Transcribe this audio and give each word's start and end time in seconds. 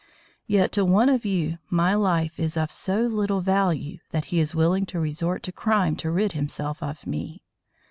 Yet 0.47 0.71
to 0.71 0.83
one 0.83 1.09
of 1.09 1.25
you 1.25 1.59
my 1.69 1.93
life 1.93 2.39
is 2.39 2.57
of 2.57 2.71
so 2.71 3.01
little 3.01 3.39
value 3.41 3.99
that 4.09 4.25
he 4.33 4.39
is 4.39 4.55
willing 4.55 4.87
to 4.87 4.99
resort 4.99 5.43
to 5.43 5.51
crime 5.51 5.95
to 5.97 6.09
rid 6.09 6.31
himself 6.31 6.81
of 6.81 7.05
me. 7.05 7.43